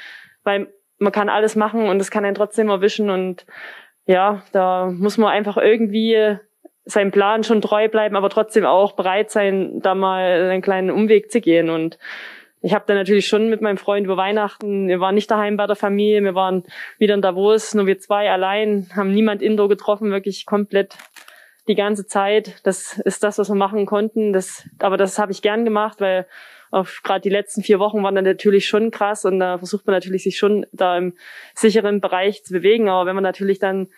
[0.45, 3.47] weil man kann alles machen und es kann einen trotzdem erwischen und
[4.07, 6.39] ja, da muss man einfach irgendwie
[6.85, 11.33] seinem Plan schon treu bleiben, aber trotzdem auch bereit sein, da mal einen kleinen Umweg
[11.33, 11.69] zu gehen.
[11.69, 11.99] Und
[12.63, 15.67] ich habe dann natürlich schon mit meinem Freund über Weihnachten, wir waren nicht daheim bei
[15.67, 16.63] der Familie, wir waren
[16.99, 20.97] wieder in Davos, nur wir zwei allein, haben niemand Indoor getroffen, wirklich komplett
[21.69, 22.61] die ganze Zeit.
[22.65, 24.33] Das ist das, was wir machen konnten.
[24.33, 26.27] Das, aber das habe ich gern gemacht, weil
[27.03, 30.25] gerade die letzten vier Wochen waren dann natürlich schon krass und da versucht man natürlich
[30.25, 31.15] sich schon da im
[31.55, 32.89] sicheren Bereich zu bewegen.
[32.89, 33.89] Aber wenn man natürlich dann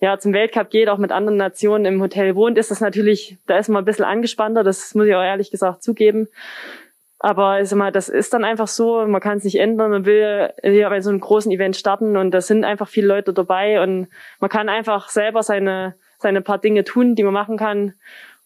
[0.00, 3.56] ja zum Weltcup geht, auch mit anderen Nationen im Hotel wohnt, ist das natürlich, da
[3.58, 4.64] ist man ein bisschen angespannter.
[4.64, 6.28] Das muss ich auch ehrlich gesagt zugeben.
[7.18, 10.04] Aber ich sag mal, das ist dann einfach so, man kann es nicht ändern, man
[10.04, 13.82] will ja bei so einem großen Event starten und da sind einfach viele Leute dabei
[13.82, 14.08] und
[14.38, 15.94] man kann einfach selber seine
[16.26, 17.94] seine paar Dinge tun, die man machen kann.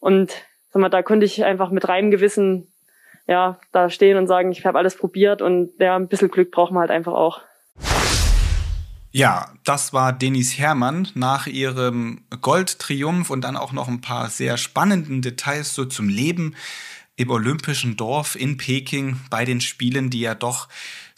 [0.00, 0.32] Und
[0.70, 2.68] sag mal, da konnte ich einfach mit reinem Gewissen
[3.26, 6.72] ja da stehen und sagen, ich habe alles probiert und ja, ein bisschen Glück braucht
[6.72, 7.40] man halt einfach auch.
[9.12, 14.58] Ja, das war Denis Hermann nach ihrem Goldtriumph und dann auch noch ein paar sehr
[14.58, 16.54] spannenden Details so zum Leben
[17.16, 20.68] im olympischen Dorf in Peking bei den Spielen, die ja doch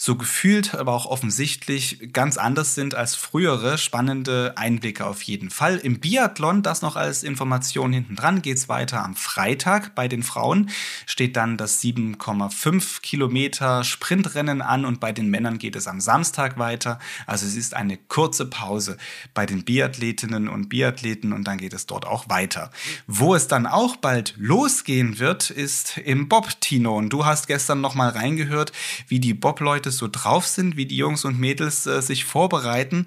[0.05, 3.79] so gefühlt, aber auch offensichtlich ganz anders sind als frühere.
[3.79, 5.77] Spannende Einblicke auf jeden Fall.
[5.77, 9.95] Im Biathlon, das noch als Information hinten dran, geht es weiter am Freitag.
[9.95, 10.71] Bei den Frauen
[11.07, 16.59] steht dann das 7,5 Kilometer Sprintrennen an und bei den Männern geht es am Samstag
[16.59, 16.99] weiter.
[17.29, 18.97] Also es ist eine kurze Pause
[19.35, 22.73] bei den Biathletinnen und Biathleten und dann geht es dort auch weiter.
[23.07, 26.99] Wo es dann auch bald losgehen wird, ist im Bob, Tino.
[26.99, 28.73] Und du hast gestern noch mal reingehört,
[29.07, 33.07] wie die Bob-Leute so drauf sind, wie die Jungs und Mädels äh, sich vorbereiten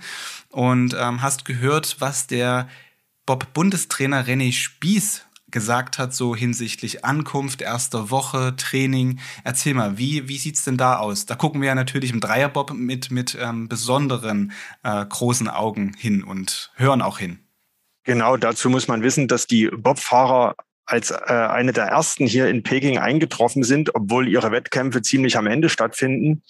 [0.50, 2.68] und ähm, hast gehört, was der
[3.26, 9.20] Bob-Bundestrainer René Spieß gesagt hat, so hinsichtlich Ankunft, erster Woche, Training.
[9.44, 11.26] Erzähl mal, wie, wie sieht's denn da aus?
[11.26, 14.52] Da gucken wir ja natürlich im Dreierbob mit, mit ähm, besonderen
[14.84, 17.40] äh, großen Augen hin und hören auch hin.
[18.04, 22.64] Genau, dazu muss man wissen, dass die Bobfahrer als äh, eine der ersten hier in
[22.64, 26.44] Peking eingetroffen sind, obwohl ihre Wettkämpfe ziemlich am Ende stattfinden.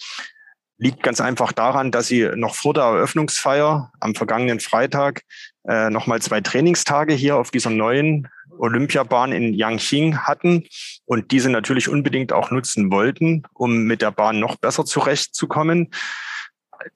[0.78, 5.22] Liegt ganz einfach daran, dass sie noch vor der Eröffnungsfeier am vergangenen Freitag
[5.66, 10.64] äh, nochmal zwei Trainingstage hier auf dieser neuen Olympiabahn in Yangqing hatten
[11.06, 15.90] und diese natürlich unbedingt auch nutzen wollten, um mit der Bahn noch besser zurechtzukommen.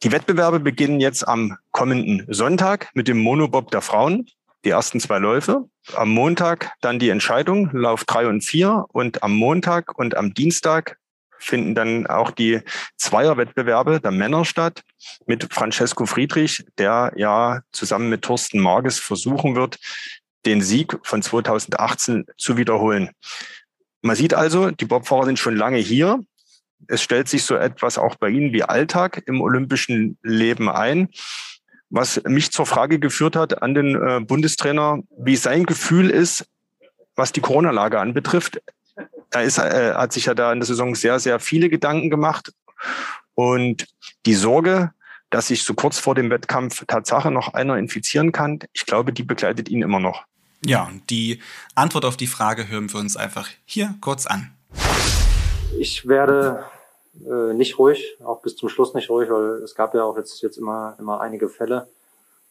[0.03, 4.27] Die Wettbewerbe beginnen jetzt am kommenden Sonntag mit dem Monobob der Frauen
[4.65, 5.70] die ersten zwei Läufe.
[5.95, 10.99] Am Montag dann die Entscheidung, Lauf drei und vier und am Montag und am Dienstag
[11.39, 12.61] finden dann auch die
[12.97, 14.83] Zweierwettbewerbe der Männer statt
[15.27, 19.79] mit Francesco Friedrich, der ja zusammen mit Thorsten Marges versuchen wird,
[20.47, 23.11] den Sieg von 2018 zu wiederholen.
[24.03, 26.21] Man sieht also, die Bobfahrer sind schon lange hier.
[26.89, 31.09] Es stellt sich so etwas auch bei Ihnen wie Alltag im olympischen Leben ein.
[31.91, 36.47] Was mich zur Frage geführt hat an den äh, Bundestrainer, wie sein Gefühl ist,
[37.17, 38.63] was die Corona-Lage anbetrifft.
[39.31, 42.53] Er ist, äh, hat sich ja da in der Saison sehr, sehr viele Gedanken gemacht.
[43.35, 43.87] Und
[44.27, 44.93] die Sorge,
[45.31, 49.23] dass sich so kurz vor dem Wettkampf Tatsache noch einer infizieren kann, ich glaube, die
[49.23, 50.25] begleitet ihn immer noch.
[50.65, 51.41] Ja, die
[51.75, 54.53] Antwort auf die Frage hören wir uns einfach hier kurz an.
[55.79, 56.65] Ich werde
[57.15, 60.41] äh, nicht ruhig, auch bis zum Schluss nicht ruhig, weil es gab ja auch jetzt,
[60.43, 61.89] jetzt immer, immer einige Fälle.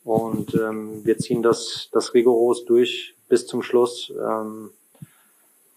[0.03, 4.11] Und ähm, wir ziehen das, das rigoros durch bis zum Schluss.
[4.17, 4.71] Ähm,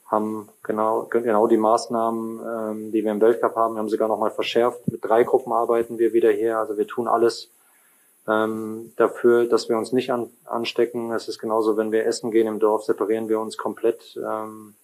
[0.06, 4.86] haben genau, genau die Maßnahmen, ähm, die wir im Weltcup haben, haben sogar nochmal verschärft.
[4.88, 6.58] Mit drei Gruppen arbeiten wir wieder hier.
[6.58, 7.48] Also wir tun alles,
[8.28, 11.12] ähm, dafür, dass wir uns nicht an, anstecken.
[11.12, 14.16] Es ist genauso, wenn wir essen gehen im Dorf, separieren wir uns komplett.
[14.16, 14.74] Ähm,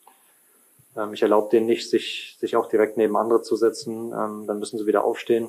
[0.98, 4.12] ähm, ich erlaube denen nicht, sich, sich auch direkt neben andere zu setzen.
[4.12, 5.48] Ähm, dann müssen sie wieder aufstehen.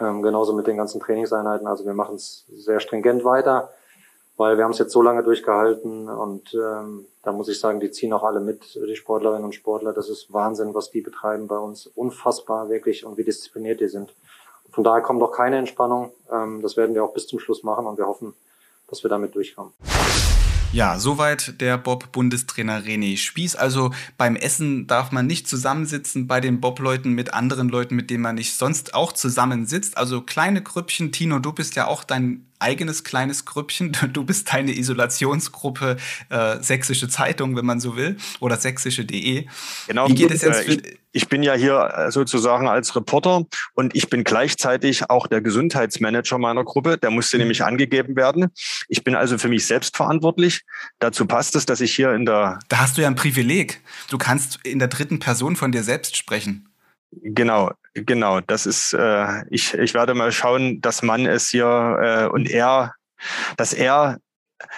[0.00, 1.66] Ähm, genauso mit den ganzen Trainingseinheiten.
[1.66, 3.70] Also wir machen es sehr stringent weiter,
[4.36, 7.90] weil wir haben es jetzt so lange durchgehalten und ähm, da muss ich sagen, die
[7.90, 9.92] ziehen auch alle mit, die Sportlerinnen und Sportler.
[9.92, 11.86] Das ist Wahnsinn, was die betreiben bei uns.
[11.86, 14.14] Unfassbar wirklich und wie diszipliniert die sind.
[14.70, 16.12] Von daher kommt noch keine Entspannung.
[16.30, 18.34] Ähm, das werden wir auch bis zum Schluss machen und wir hoffen,
[18.88, 19.72] dass wir damit durchkommen.
[20.72, 23.56] Ja, soweit der Bob-Bundestrainer René Spieß.
[23.56, 28.22] Also beim Essen darf man nicht zusammensitzen bei den Bob-Leuten mit anderen Leuten, mit denen
[28.22, 29.98] man nicht sonst auch zusammensitzt.
[29.98, 31.12] Also kleine Grüppchen.
[31.12, 33.92] Tino, du bist ja auch dein eigenes kleines Grüppchen.
[34.12, 35.96] Du bist deine Isolationsgruppe
[36.30, 39.46] äh, Sächsische Zeitung, wenn man so will, oder sächsische.de.
[39.88, 40.08] Genau.
[40.08, 40.68] Wie geht es jetzt?
[40.68, 43.44] Äh, ich, ich bin ja hier äh, sozusagen als Reporter
[43.74, 46.96] und ich bin gleichzeitig auch der Gesundheitsmanager meiner Gruppe.
[46.96, 47.66] Der musste nämlich mhm.
[47.66, 48.48] angegeben werden.
[48.88, 50.62] Ich bin also für mich selbst verantwortlich.
[50.98, 52.58] Dazu passt es, dass ich hier in der.
[52.68, 53.80] Da hast du ja ein Privileg.
[54.08, 56.68] Du kannst in der dritten Person von dir selbst sprechen.
[57.10, 58.40] Genau, genau.
[58.40, 62.94] Das ist, äh, ich, ich werde mal schauen, dass man es hier äh, und er,
[63.56, 64.18] dass er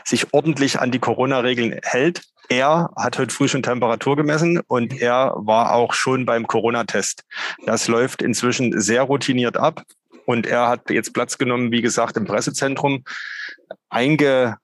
[0.05, 2.23] sich ordentlich an die Corona-Regeln hält.
[2.49, 7.25] Er hat heute früh schon Temperatur gemessen und er war auch schon beim Corona-Test.
[7.65, 9.83] Das läuft inzwischen sehr routiniert ab
[10.27, 13.05] und er hat jetzt Platz genommen, wie gesagt, im Pressezentrum,
[13.89, 14.57] einge,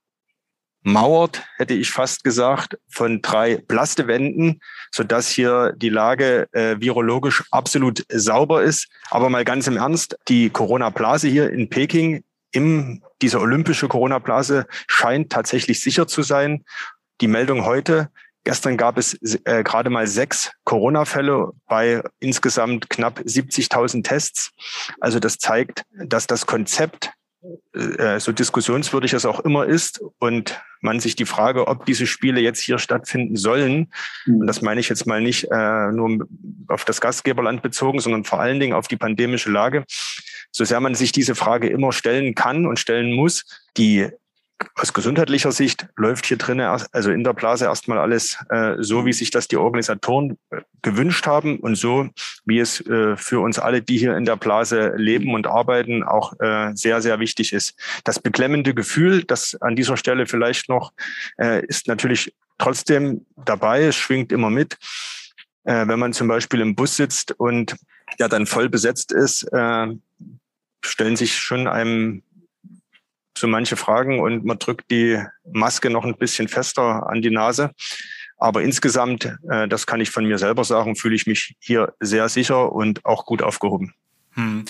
[0.83, 8.05] mauert, hätte ich fast gesagt, von drei Plastewänden, sodass hier die Lage äh, virologisch absolut
[8.09, 8.89] sauber ist.
[9.11, 15.31] Aber mal ganz im Ernst, die Corona-Blase hier in Peking, im, diese olympische Corona-Blase scheint
[15.31, 16.65] tatsächlich sicher zu sein.
[17.21, 18.11] Die Meldung heute,
[18.45, 24.53] Gestern gab es äh, gerade mal sechs Corona-Fälle bei insgesamt knapp 70.000 Tests.
[24.99, 27.11] Also das zeigt, dass das Konzept
[27.73, 32.41] äh, so diskussionswürdig es auch immer ist und man sich die Frage, ob diese Spiele
[32.41, 33.93] jetzt hier stattfinden sollen,
[34.27, 36.27] und das meine ich jetzt mal nicht äh, nur
[36.69, 39.85] auf das Gastgeberland bezogen, sondern vor allen Dingen auf die pandemische Lage,
[40.51, 43.45] so sehr man sich diese Frage immer stellen kann und stellen muss,
[43.77, 44.09] die
[44.75, 49.13] aus gesundheitlicher Sicht läuft hier drinnen, also in der Blase erstmal alles äh, so, wie
[49.13, 52.09] sich das die Organisatoren äh, gewünscht haben und so,
[52.45, 56.39] wie es äh, für uns alle, die hier in der Blase leben und arbeiten, auch
[56.41, 57.75] äh, sehr, sehr wichtig ist.
[58.05, 60.93] Das beklemmende Gefühl, das an dieser Stelle vielleicht noch,
[61.39, 64.77] äh, ist natürlich trotzdem dabei, es schwingt immer mit.
[65.65, 67.77] Äh, wenn man zum Beispiel im Bus sitzt und
[68.19, 69.87] der dann voll besetzt ist, äh,
[70.83, 72.23] stellen sich schon einem
[73.41, 75.23] so manche Fragen und man drückt die
[75.53, 77.71] Maske noch ein bisschen fester an die Nase.
[78.37, 82.29] Aber insgesamt, äh, das kann ich von mir selber sagen, fühle ich mich hier sehr
[82.29, 83.93] sicher und auch gut aufgehoben.
[84.35, 84.65] Hm.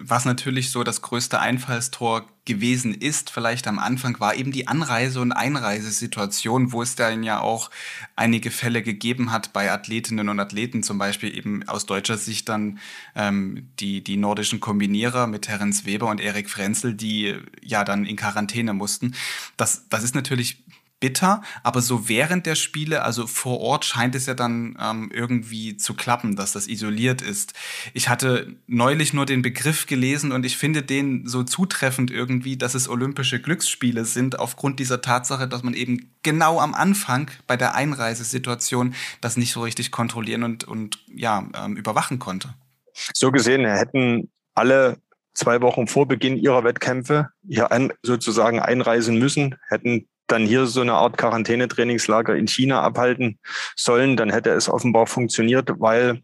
[0.00, 5.20] Was natürlich so das größte Einfallstor gewesen ist, vielleicht am Anfang, war eben die Anreise-
[5.20, 7.70] und Einreisesituation, wo es dann ja auch
[8.16, 12.78] einige Fälle gegeben hat bei Athletinnen und Athleten, zum Beispiel eben aus deutscher Sicht dann
[13.14, 18.16] ähm, die, die nordischen Kombinierer mit Terence Weber und Erik Frenzel, die ja dann in
[18.16, 19.14] Quarantäne mussten.
[19.58, 20.64] Das, das ist natürlich
[21.02, 25.76] bitter, aber so während der Spiele, also vor Ort, scheint es ja dann ähm, irgendwie
[25.76, 27.54] zu klappen, dass das isoliert ist.
[27.92, 32.74] Ich hatte neulich nur den Begriff gelesen und ich finde den so zutreffend irgendwie, dass
[32.74, 37.74] es olympische Glücksspiele sind, aufgrund dieser Tatsache, dass man eben genau am Anfang bei der
[37.74, 42.54] Einreisesituation das nicht so richtig kontrollieren und, und ja, ähm, überwachen konnte.
[43.12, 44.98] So gesehen hätten alle
[45.34, 47.68] zwei Wochen vor Beginn ihrer Wettkämpfe hier
[48.02, 53.38] sozusagen einreisen müssen, hätten dann hier so eine Art Quarantänetrainingslager in China abhalten
[53.76, 56.22] sollen, dann hätte es offenbar funktioniert, weil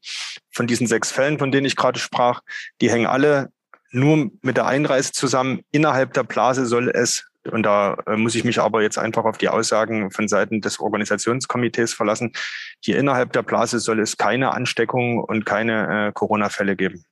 [0.51, 2.40] von diesen sechs Fällen, von denen ich gerade sprach,
[2.81, 3.53] die hängen alle
[3.90, 5.61] nur mit der Einreise zusammen.
[5.71, 9.38] Innerhalb der Blase soll es, und da äh, muss ich mich aber jetzt einfach auf
[9.38, 12.33] die Aussagen von Seiten des Organisationskomitees verlassen,
[12.81, 17.05] hier innerhalb der Blase soll es keine Ansteckung und keine äh, Corona-Fälle geben.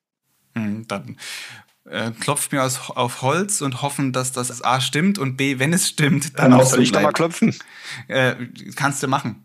[0.55, 1.17] Hm, dann
[1.91, 5.73] äh, klopft mir aus, auf Holz und hoffen, dass das A stimmt und B, wenn
[5.73, 7.55] es stimmt, dann, dann auch so ich da mal klopfen?
[8.09, 8.35] Äh,
[8.75, 9.45] kannst du machen.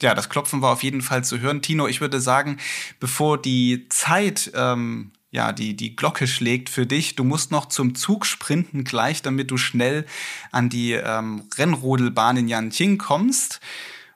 [0.00, 1.60] Ja, das Klopfen war auf jeden Fall zu hören.
[1.60, 2.58] Tino, ich würde sagen,
[3.00, 7.14] bevor die Zeit ähm, ja, die, die Glocke schlägt für dich.
[7.14, 10.06] Du musst noch zum Zug sprinten gleich, damit du schnell
[10.52, 13.60] an die ähm, Rennrodelbahn in Yanqing kommst.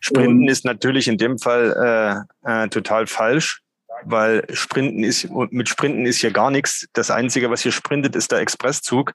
[0.00, 3.61] Sprinten ist natürlich in dem Fall äh, äh, total falsch,
[4.04, 6.86] weil Sprinten ist mit Sprinten ist hier gar nichts.
[6.92, 9.14] Das Einzige, was hier sprintet, ist der Expresszug.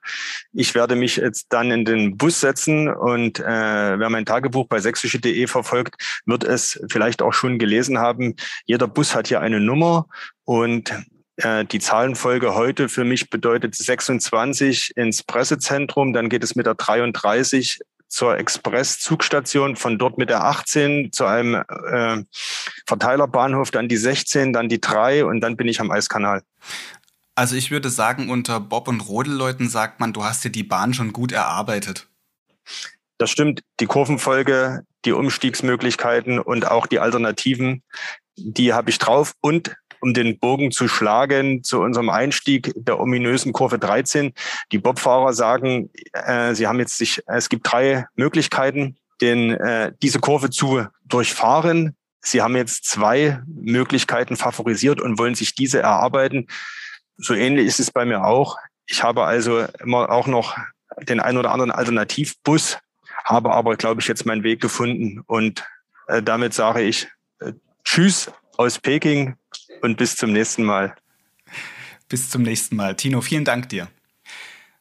[0.52, 3.44] Ich werde mich jetzt dann in den Bus setzen und äh,
[3.98, 5.96] wer mein Tagebuch bei sächsische.de verfolgt,
[6.26, 8.34] wird es vielleicht auch schon gelesen haben.
[8.66, 10.06] Jeder Bus hat hier eine Nummer
[10.44, 10.92] und
[11.36, 16.74] äh, die Zahlenfolge heute für mich bedeutet 26 ins Pressezentrum, dann geht es mit der
[16.74, 22.24] 33 zur Express-Zugstation, von dort mit der 18 zu einem äh,
[22.86, 26.42] Verteilerbahnhof, dann die 16, dann die 3 und dann bin ich am Eiskanal.
[27.34, 30.92] Also ich würde sagen, unter Bob- und Rodelleuten sagt man, du hast dir die Bahn
[30.92, 32.08] schon gut erarbeitet.
[33.18, 33.62] Das stimmt.
[33.80, 37.82] Die Kurvenfolge, die Umstiegsmöglichkeiten und auch die Alternativen,
[38.36, 39.34] die habe ich drauf.
[39.40, 44.32] Und um den Bogen zu schlagen zu unserem Einstieg der ominösen Kurve 13.
[44.72, 50.20] Die Bobfahrer sagen, äh, sie haben jetzt sich, es gibt drei Möglichkeiten, den, äh, diese
[50.20, 51.96] Kurve zu durchfahren.
[52.20, 56.46] Sie haben jetzt zwei Möglichkeiten favorisiert und wollen sich diese erarbeiten.
[57.16, 58.56] So ähnlich ist es bei mir auch.
[58.86, 60.56] Ich habe also immer auch noch
[61.02, 62.78] den ein oder anderen Alternativbus,
[63.24, 65.22] habe aber, glaube ich, jetzt meinen Weg gefunden.
[65.26, 65.64] Und
[66.06, 67.08] äh, damit sage ich
[67.40, 67.52] äh,
[67.84, 69.36] Tschüss aus Peking
[69.82, 70.94] und bis zum nächsten Mal.
[72.08, 72.96] Bis zum nächsten Mal.
[72.96, 73.88] Tino, vielen Dank dir.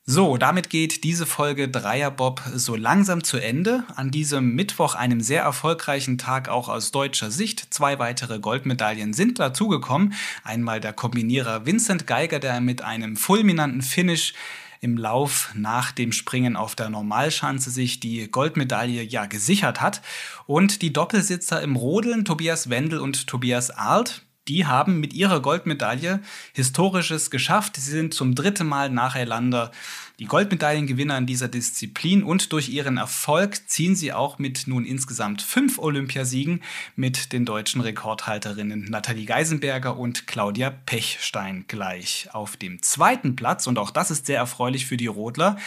[0.10, 3.83] So, damit geht diese Folge Dreierbob so langsam zu Ende.
[3.97, 7.73] An diesem Mittwoch, einem sehr erfolgreichen Tag auch aus deutscher Sicht.
[7.73, 10.13] Zwei weitere Goldmedaillen sind dazugekommen.
[10.45, 14.33] Einmal der Kombinierer Vincent Geiger, der mit einem fulminanten Finish
[14.79, 20.01] im Lauf nach dem Springen auf der Normalschanze sich die Goldmedaille ja gesichert hat.
[20.45, 26.21] Und die Doppelsitzer im Rodeln, Tobias Wendel und Tobias Arlt, die haben mit ihrer Goldmedaille
[26.53, 27.75] Historisches geschafft.
[27.77, 29.71] Sie sind zum dritten Mal nacheinander
[30.19, 35.41] die Goldmedaillengewinner in dieser Disziplin und durch ihren Erfolg ziehen sie auch mit nun insgesamt
[35.41, 36.63] fünf Olympiasiegen
[36.95, 42.29] mit den deutschen Rekordhalterinnen Nathalie Geisenberger und Claudia Pechstein gleich.
[42.33, 45.57] Auf dem zweiten Platz, und auch das ist sehr erfreulich für die Rodler,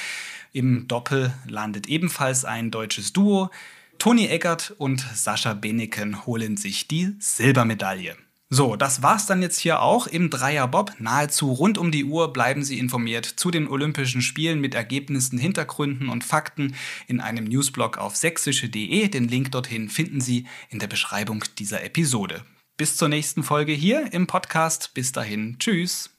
[0.52, 3.50] im Doppel landet ebenfalls ein deutsches Duo.
[3.98, 8.16] Toni Eckert und Sascha Beneken holen sich die Silbermedaille.
[8.52, 10.94] So, das war's dann jetzt hier auch im Dreierbob.
[10.98, 16.08] Nahezu rund um die Uhr bleiben Sie informiert zu den Olympischen Spielen mit Ergebnissen, Hintergründen
[16.08, 16.74] und Fakten
[17.06, 19.06] in einem Newsblog auf sächsische.de.
[19.06, 22.44] Den Link dorthin finden Sie in der Beschreibung dieser Episode.
[22.76, 24.94] Bis zur nächsten Folge hier im Podcast.
[24.94, 26.10] Bis dahin, tschüss.